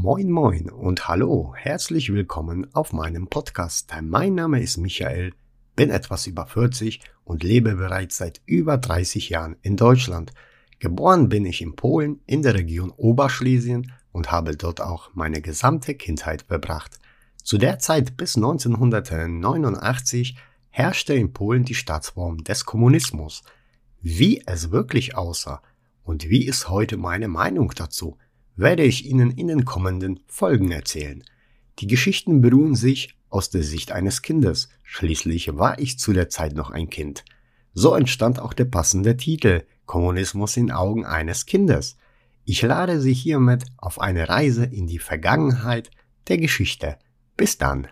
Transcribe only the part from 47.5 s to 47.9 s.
dann.